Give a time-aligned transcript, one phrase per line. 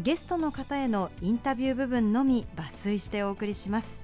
[0.00, 4.02] ゲストの方へのインタビュー部分のみ抜粋してお送りします。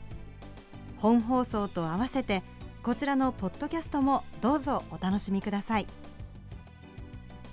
[0.96, 2.42] 本放送と合わせて
[2.82, 5.86] こちらのポッドキャストもどうぞお楽しみください。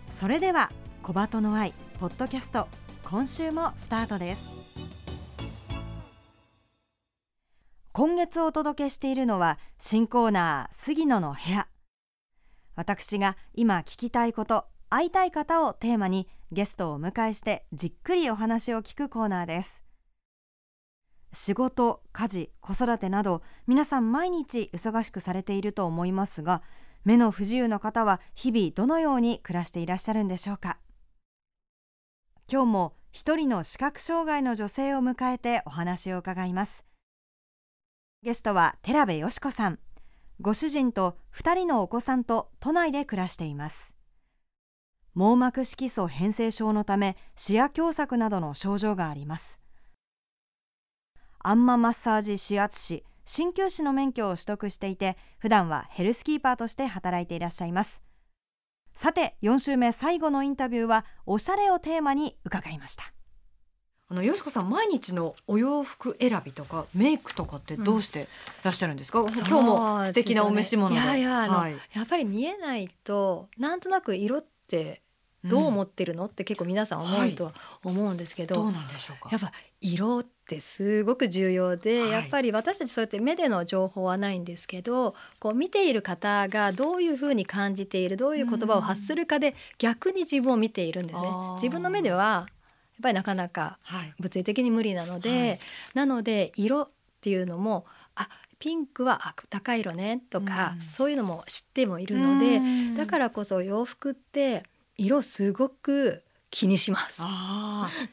[0.09, 0.71] それでは
[1.03, 2.67] 小鳩の愛ポッドキャスト
[3.03, 4.59] 今週もスタートです。
[7.91, 11.67] 今月お届けしているのは新コーナー杉野の部屋。
[12.75, 19.83] 私が今聞きたいこと会いたい方をテーマにゲストをお迎えしてじっくりお話を聞くコーナーです。
[21.31, 26.63] 仕事、家事、子育てなど皆さん毎日忙しくされていると思いますが
[27.05, 30.79] 目の不自由な方は日々どのように暮らしていらっしゃるんでしょうか？
[32.51, 36.83] 今日も一人の視覚障害の女性を迎えてお話を伺います。
[38.23, 39.77] ゲストは寺部よし子さん。
[40.41, 43.93] ご主人と2人のお子さんと都内で暮らしています。
[45.15, 49.59] 網膜色素変性症のため視野狭窄などの症状があります。
[51.39, 58.01] アンママッサージ指圧師鍼灸師の免許を取得していて普段はヘルスキーパーとして働いていらっしゃいます。
[58.93, 63.13] さて4週目最後のインタビューはおしゃれをテーマに伺いました。
[64.11, 68.27] あのよしこさん毎日のお洋服選びとかメイクとかってどうして
[68.63, 75.01] らっしゃるんですか、うん、今日も素敵なお召し物で、ね、いやいや、はい、やっぱり見えないとなんとなく色って
[75.43, 77.53] どう思ってるの、うん、って結構皆さん思うとは
[77.83, 79.29] 思うんですけど、はい、どうなんでしょうか？
[79.31, 91.27] やっぱ色ってすごく重要で、はい、やっぱり私たちそうやって目での情報はないんですけどこう見ている方がどういうふうに感じているどういう言葉を発するかで逆に自分を見ているんですね。
[91.55, 92.47] 自分の目ではやっ
[93.01, 93.79] ぱりなかなか
[94.19, 95.59] 物理的に無理なので、はい、
[95.93, 96.89] なので色っ
[97.21, 98.27] ていうのもあ
[98.59, 102.59] ピンクは高い色ねとか、うん、そういうのも知ってもいるので、
[102.97, 104.63] だからこそ洋服って
[104.97, 107.21] 色すごく気にします。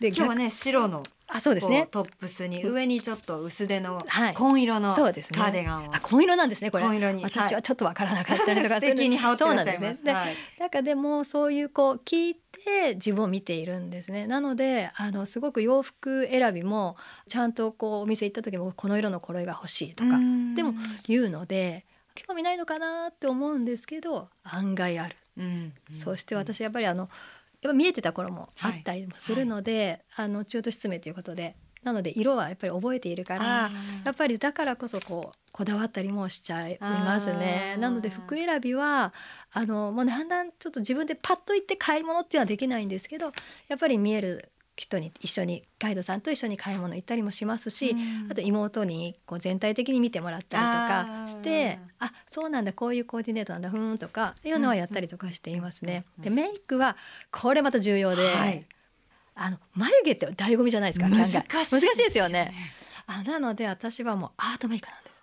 [0.01, 1.88] で今日はね白のあそうですね。
[1.91, 4.04] トップスに上にちょっっと薄手の
[4.34, 6.84] 紺色のカーデガンを、はいね、あ紺色なんですねこれ。
[6.84, 10.04] 紺色に私はちょっとわからなかったりとか素敵に羽織ってらっしゃいます。
[10.04, 14.26] で、はい、なんかでもそういうこう聞いて自分を見ているんですね。
[14.26, 16.97] なのであのすごく洋服選びも
[17.28, 20.10] ちゃんとこうお店行った時もこの色のこれが欲しいとか
[20.54, 20.75] でも
[21.06, 25.16] 言うので興味ないのかなって思うんですけど案外ある。
[25.38, 27.10] うん、そして私やっぱりあの
[27.62, 31.56] やっぱ見えてた頃もあったりもするので、はい、あの中途失明ということで
[31.87, 33.71] なので色はやっぱり覚えているから
[34.05, 37.77] やっぱりだからこそこうこだわったりもしちゃいますね。
[37.78, 39.15] なので服選びは
[39.53, 43.33] あのもうだんだんちょっと自分でパッと行って買い物っていうのはできないんですけど
[43.69, 47.94] やっぱり見える人に一緒にガイドさんと一緒に買い物行ったりもしますし、う
[48.28, 56.04] ん、あと妹にこう全体的に見てもらったりとかしてあそうなんだこういうコーディネートなんだふんとかいうのはやったりとかしていますね。
[56.19, 56.97] でメイクは
[57.31, 58.64] これまた重要で、はい、
[59.34, 62.53] あの眉毛って醍醐味じゃないですか難しい難しいですよね。
[63.06, 65.16] あなので私はもうアートメイクなんです。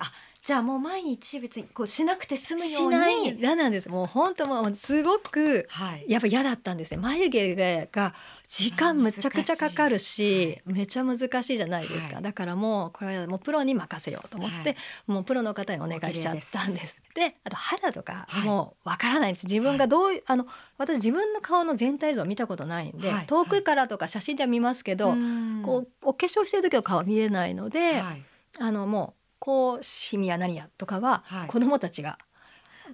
[0.00, 0.12] あ
[0.50, 3.28] じゃあもう毎日別にこうしなくて済むように。
[3.28, 3.88] し嫌なんです。
[3.88, 5.68] もう本当もうすごく
[6.08, 6.96] やっぱ嫌だったんですね。
[6.96, 8.14] 眉毛が
[8.48, 14.76] 時間むちゃくちゃかかるし、めちゃ難しいじゃないですか、はい、だからもうこれはもうプロに任せようと思って、はい、
[15.06, 17.00] もうプロの方にお願いしちゃったんです。
[17.14, 19.46] であと肌とかもうわからないんです。
[19.46, 20.48] 自分がどういうあの
[20.78, 25.14] 私自分の顔の全体像を見たことないんで、遠くからとか写真では見ますけど、
[25.64, 28.02] こうお化粧してる時の顔は見れないので、
[28.58, 32.18] あのもうこうシミや何やとかは子供たちが、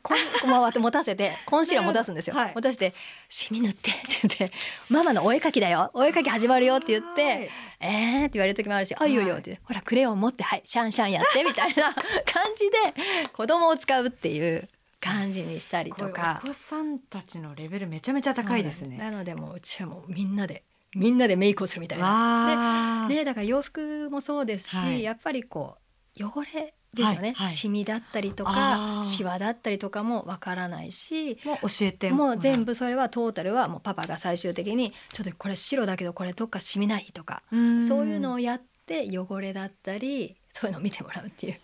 [0.02, 2.94] こんこんって持たせてコンシーラー持たすんですよ、はい、持たせて
[3.28, 4.56] 「シミ塗って」って言って
[4.90, 7.50] 「ママのお絵かきだよお絵かき始まるよ」って言って
[7.80, 11.92] 「えー」って言われる時もあるし「あいいよいいよ」って「ほらクレヨン持ってはいシャンシャンやって」みたいな
[12.24, 14.68] 感じで子供を使うっていう
[15.00, 16.40] 感じにしたりとか。
[16.44, 18.96] お子さんたちのレベルめちゃめちゃ高いですね。
[18.96, 20.64] なのでもううちはもうみんなで
[20.94, 22.04] みんなでメイクをするみたいな。
[22.04, 23.08] わー。
[23.08, 25.02] ね、だから洋服もそうですし、はい。
[25.02, 25.85] やっぱりこう
[26.18, 27.50] 汚れですよね、はいはい。
[27.50, 29.04] シミだったりとあかー。
[29.04, 32.36] シワだったりとかもわからないしもう教えてもう。
[32.38, 37.56] 全部部それはトータルはもうパパが最終的にちょっとこれ白だけどこれどっかシミないとか、そ
[38.02, 41.60] ういうのをやって汚れだったりそういうのを見てもらうっていう。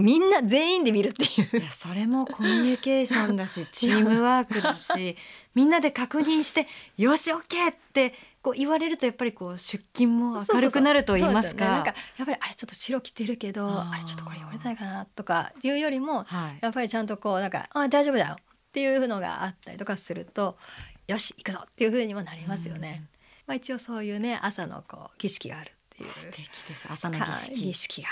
[0.00, 1.58] みんな全員で見るっていう。
[1.58, 5.16] いやそれもコミュニケーションだしチームワークだし
[5.54, 6.66] みんなで確認して
[6.98, 7.38] 「よし OK!」
[7.70, 8.14] って
[8.48, 11.98] こう言われるとやっぱりこう出勤も明るくなると言いますそうですよねなんかか。
[12.16, 16.58] やっぱりあれちょっと白着てるけどあれちょっとこれ汚れてないかなとかっていうよりもはい。
[16.62, 20.56] やっぱりちゃんとこうなんか「あ大丈夫だよ」っていうのがあったりとかすると
[21.06, 23.04] 「よし行くぞ」っていう風にもなりますよね。
[23.46, 26.08] まあ、一応そういうね朝のこう儀式があるっていう。
[26.08, 26.86] 素敵です。
[26.90, 28.02] 朝の儀はい儀式。
[28.02, 28.08] 式が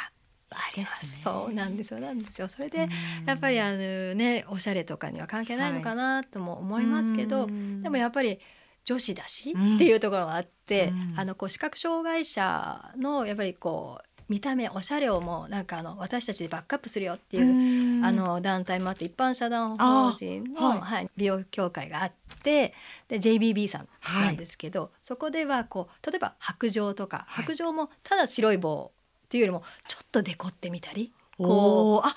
[0.51, 0.89] ありま
[1.23, 2.01] そうなんですよ。
[2.01, 2.49] なんですよ。
[2.49, 2.91] それでうん。
[3.27, 7.83] やっぱりあのねおしゃれとかには関係ないのかなとも思いますけど、うん。
[7.83, 8.39] でもやっぱり
[8.87, 9.75] 女子だしうん。
[9.77, 11.21] っていうところがあって、うん。
[11.21, 20.81] あのこう視覚障害者のやっぱりこう見た目おしゃれをもうなんかあの私たちでバックアップするよっていう、あの団体もあって一般社団法人の、あはい。
[20.81, 22.13] はい美容協会があっ
[22.43, 22.75] て
[23.09, 23.89] で JBB さん
[24.25, 27.45] なんですけど、そこではこう例えば白状とか、はい。
[27.45, 28.91] 白状もただ白い棒
[29.27, 32.13] っていうよりもちょっとデコってみたりこおーあう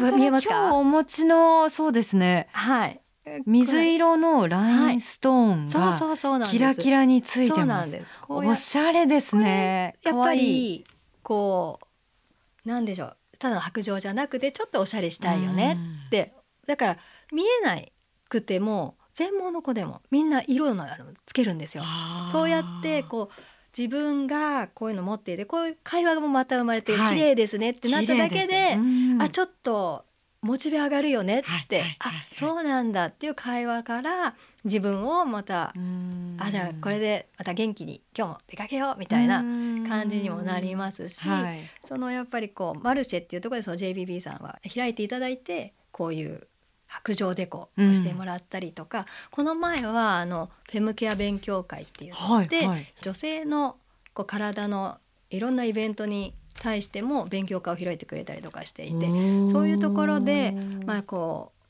[0.00, 0.16] 本当だ。
[0.18, 0.54] 見えますか？
[0.54, 2.46] 今日お持ちのそうですね。
[2.52, 3.00] はい
[3.46, 7.98] 水色のラインストーンがキラキラについてます。
[8.28, 9.96] おしゃれですね。
[10.02, 10.84] やっぱり
[11.22, 11.80] こ
[12.64, 13.16] うなんでしょう。
[13.38, 16.32] ただの白状じゃなくてちょっとおしゃれしたいよねって。
[16.66, 16.96] だから
[17.32, 17.92] 見えない
[18.28, 21.84] くても全盲の子でもみんな色のあるのつけるんですよ。
[22.32, 23.40] そうやってこう
[23.76, 27.14] 自分がこういうの持っていてこういう会話もまた生まれてはい。
[27.14, 28.76] 綺麗ですねってなっただけで、
[29.20, 30.04] あちょっょっと
[30.42, 31.96] モチベ上がるよねって、はいはいはい。
[32.00, 34.34] あそうなんだっていう会話から
[34.64, 35.74] 自分をまた、
[36.38, 39.40] あじゃあこれでまた元気に今日も出かけようみたいな
[39.88, 46.46] 感じにもなりますし、はい、そのやっぱりこうマルシェっていうところでその JBB さんは開いていただいてこういう
[46.86, 52.94] 白状デコをしてもらったりとか、この前はあのフェムケア勉強会って言って、はいはい。
[53.02, 53.76] 女性の
[54.12, 54.98] こう体の
[55.30, 59.06] いろんなイベントに対しても勉強会を開いてくれたりとかしていて
[59.46, 60.54] そういうところで
[60.84, 61.60] まあこう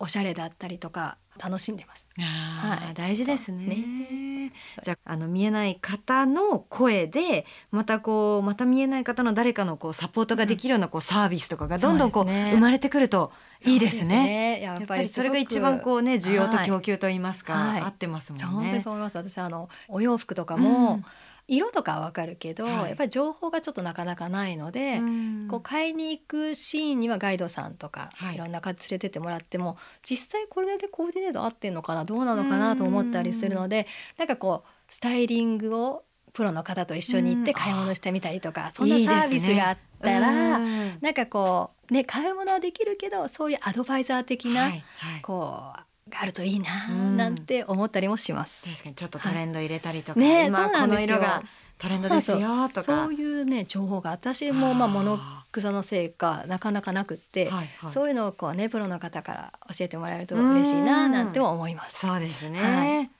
[0.00, 2.08] おしゃれだったりとか楽しんでます。
[2.18, 2.94] はい。
[2.94, 3.66] 大事ですね。
[3.66, 4.52] ね。
[4.82, 12.50] じゃああの見えない方の声でまたこうまた見えない方の誰かのこうサポートができるようなこうサービスとかがどんどんこうね。
[12.52, 13.32] 生まれてくると
[13.64, 14.58] いいですね。
[14.58, 17.80] そうややっぱりそれが一番こうね需要と供給と言いますか、はい。
[17.82, 18.44] 合ってますもんね。
[18.44, 19.16] そう本当にそう思います。
[19.16, 21.04] 私あのお洋服とかも、うん
[21.50, 22.88] 色とかはわかるけど、はい。
[22.90, 25.48] やっぱり情報がちょっとなかなかないので、うん。
[25.50, 28.34] こう買いに行くシーンにはガイドさんとか、はい。
[28.36, 29.76] い、ろんな方連れてってもらっても
[30.08, 37.56] 実際これでコーディネート合ってんのかなどうなのかなと思ったりするのでなんかこうスタイリングをプロの方と一緒に行ってうん。
[37.56, 40.98] 買い物してみたりとかそんないサービスがあったら、うん。
[41.00, 44.70] なんかこうね買い物はできるけどそういうアドバイザー的な、はい。
[44.70, 45.22] はい。
[45.22, 47.16] こうがあるといいなうん。
[47.16, 48.68] なんて思ったりもします。
[48.68, 51.42] 確かにちょっとトレンド入れたりとか、ね今この色が
[51.78, 52.82] トレンドですよとか。
[52.82, 55.18] そういうね情報が私もまあ物
[55.52, 57.90] 草のせいかなかなかなくって、はいはい。
[57.92, 62.00] そういうのをこうねプロの方から教えてもらえると嬉しいななんても思います。
[62.00, 63.10] そうですね、はい。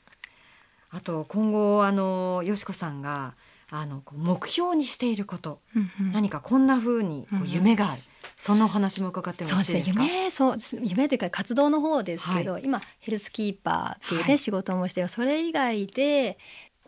[0.93, 3.35] あと今後あのよしこさんが
[3.71, 5.61] あの目標にしていること、
[6.13, 7.51] 何かこんな風にこうんううん。
[7.51, 8.03] 夢がある、
[8.41, 14.39] そのお話も伺ってそうです夢そう夢というか活動の方ですけど、今ヘルスキーパーっていうね、はい。
[14.39, 16.39] 仕事もしてそれ以外で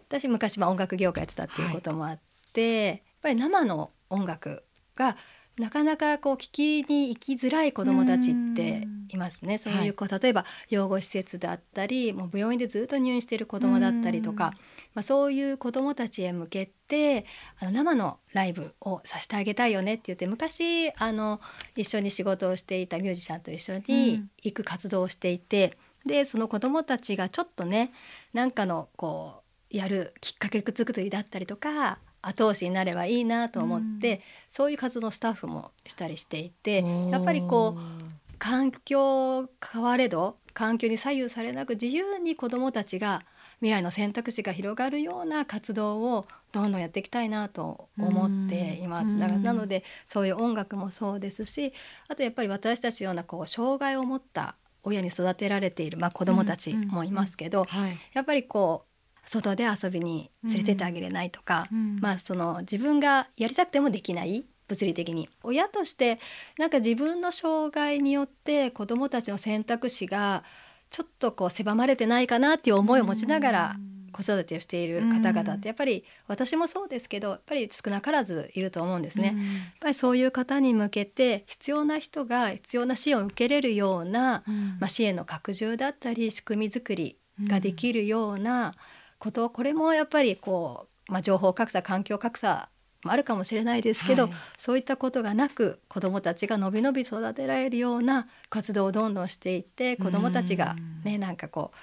[0.09, 2.19] 私昔まあ音楽業界やってたっていうこともあっ
[2.55, 4.65] て、やっぱり生の音楽
[4.97, 5.19] が
[5.59, 9.59] なかなかこう聞きに行きづらい子どもたちっていますね。
[9.59, 14.53] そういうこう例えば養護施設だったりもう病院でずっと入院している子どもだったりとか、
[14.95, 17.25] まあ、そういう子どもたちへ向けて
[17.59, 21.41] あの生のライブをさせてあげたいよねって言って昔あの
[21.77, 25.77] 一緒に仕事をしていたミュージシャンと一緒に行く活動をしていて、
[26.07, 27.93] でその子どもたちがちょっとね
[28.33, 29.43] なんかのこ
[29.73, 43.23] うやるきっかけ作りだったりとか後押しになればいいなと思って、そういう活動スタッフもしたりしていてやっぱりこう環境変われど環境に左右されなく自由に子どもたちが
[43.61, 49.13] 未来の選択肢が広がるような活動をどんどんやっていきたいなと思っています。
[49.13, 49.21] うん。
[49.21, 51.73] だからなのでそういう音楽もそうですし
[52.09, 57.97] あとやっぱり私たちようなこう障害を持った親に育てられている、まあ、子どもたちもいますけど、はい。
[58.13, 62.01] やっぱりこう外で遊びに連れてってあげれないとか、うん。
[62.01, 65.29] まあその自分がやりたくてもできない物理的に。
[65.43, 66.19] 親として
[66.59, 70.45] なんか自分の障害によって子どもたちの選択肢が
[70.91, 73.77] ちょっとこう狭まれてないかなっていう思いを持ちながら
[74.13, 79.29] 子育てをしている方々ってやっぱり私もそうですけどやっぱり少なからずいると思うんですね。
[79.29, 79.37] やっ
[79.81, 84.45] ぱりそういう方に向けて必要な人が必要な支援を受けれるような、
[84.79, 87.17] まあ、支援の拡充だったり仕組み作り
[87.49, 88.75] ができるような
[89.19, 92.72] ことこれもやっぱりこう、まあ、情報格差環境格差も
[93.05, 101.77] あるかもしれないですけど、はい、そういったことがなく子どもたちがのびのび育てられるような活動をどんどんしていって子どもたちがねなんかこう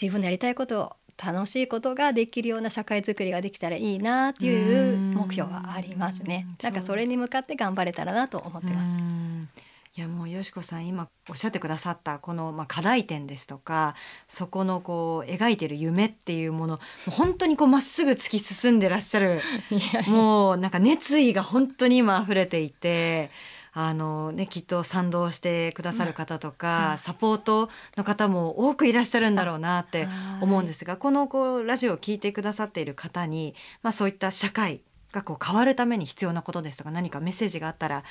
[0.00, 6.46] 自分のやりたいことを楽しいことができるような社会づくりができたらいいなっていう目標はありますね。
[6.62, 9.23] なんかそれに向かって頑張れたらなと思ってます。
[9.96, 13.94] いやもうよしこさん今おっしゃってくださったこのまあ課題点ですとか
[14.26, 19.40] そこのこう描いてる夢っていうもの本当にこうまっすぐ突き進んでらっしゃる
[20.08, 23.30] もうなんか熱意が本当に今溢れていて。
[23.76, 30.06] あのね、きっと賛同してくださる方とか、うん、サポートの方も多くいらっしゃるんだろうなって
[30.40, 38.04] 思うんですがこのこうラジオを聞いてくださっている方に、まあ、そういった社会がこう変わるために必要なことですとか何かメッセージがあったら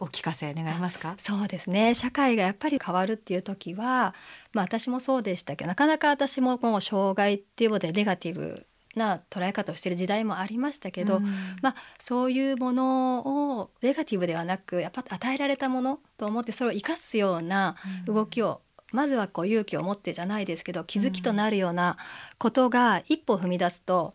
[0.00, 1.16] お聞かせ願えますか？
[1.18, 1.94] そうですね。
[1.94, 4.14] 社会がやっぱり変わるっていう時は、
[4.52, 11.24] まあ、私もそうでしたけどなかなか私ももう障害っていうことでネガティブな捉え方をしている時代もありましたけど、うん、
[11.62, 17.76] まあ、そういうものをネガティブではなくやっぱ与えられたものと思ってそれを生かすような
[18.06, 18.60] 動きを、
[18.92, 21.96] うん、まずはこう勇気を持ってじゃないですけど気づきとなるような
[22.38, 24.14] ことが一歩踏み出すと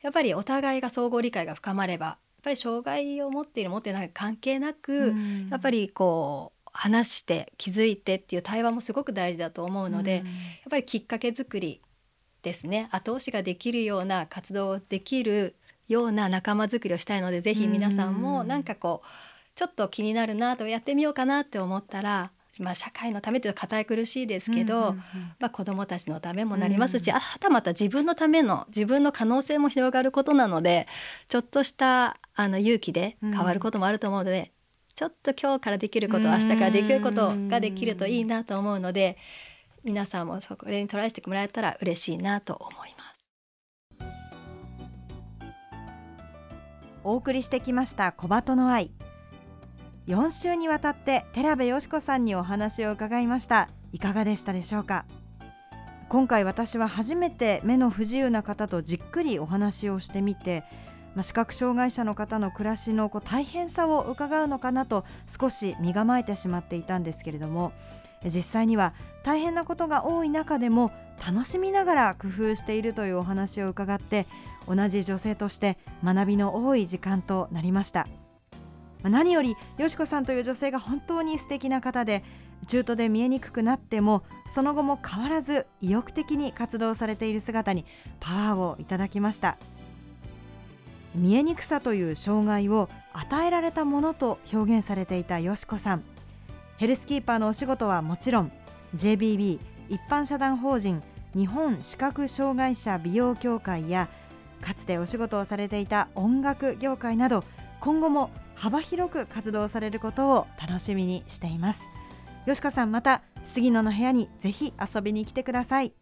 [0.00, 10.34] やっぱりお互いが相互理解が深まればっぱり障害を持っている持ってない関係なく、うん、やっぱりこう話して気づいてっていう対話もすごく大事だと思うので、うん、やっ
[10.70, 11.82] ぱりきっかけ作り
[12.42, 12.88] ですね。
[12.90, 15.56] 後押しができるような活動できる
[15.88, 19.08] ような仲間づくりをしたいのでぜひ皆さんもなんかこう
[19.56, 22.30] ちょっと気になるなとやってみようかなって思ったら
[22.60, 24.94] まあ、社会のためっていうと堅い苦しいですけど、
[25.38, 30.86] まあ、子どもたちのためもなりますし、うん、はたまた自分のための自分の可能性も広がることなので
[31.28, 34.46] ちょっとしたあの勇気で変わることもあると思うので、うん、
[34.94, 39.16] ちょっと今日からできること明日からできることができるといいなと思うので
[39.84, 43.10] 皆さんもそれにトライしてもらえたら嬉しいなと思います。
[47.02, 48.92] お送りしてきました小鳩の愛。
[50.06, 53.70] 4週にわたって寺部よし子さんにお話を伺いました。
[53.92, 55.06] いかがでしたでしょうか？
[56.10, 60.64] 今回私は初めて目の不自由な方とじっくりお話をしてみて、
[61.14, 67.72] まあ、視覚障害者の方の暮らしのこう大変さを伺うのかなと少し身構えてしまっていたんですけれども
[68.24, 70.92] 実際には大変なことが多い中でも
[71.26, 74.26] 楽しみながら工夫しているというお話を伺って
[74.68, 78.06] 同じ女性として学びの多い時間となりました。
[79.02, 82.22] 何よりよしこさんという女性が本当に素敵な方で
[82.66, 87.86] 中途で見えにくくなってもその後も変わらず意欲的に活動されている姿に
[88.20, 89.56] パワーをいただきました
[91.14, 96.04] 見えにくさという障害を与えられたものと表現されていたよしこさん。
[96.76, 98.52] ヘルスキーパーのお仕事はもちろん
[98.96, 101.02] JBB 一般社団法人
[101.34, 104.08] 日本視覚障害者美容協会や
[104.60, 107.44] かつてお仕事をされていた音楽業界など
[107.80, 111.88] 今後も幅広く活動されることを楽しみにしています。
[112.46, 115.92] 吉川さんまた杉野の部屋にぜひ遊びに来てください。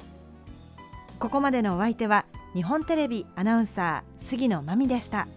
[1.18, 2.26] ここまでのお相手は
[2.58, 5.28] 日本テレビアナウンサー杉野真美でした。